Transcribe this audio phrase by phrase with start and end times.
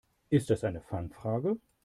[0.31, 1.57] Ist das eine Fangfrage?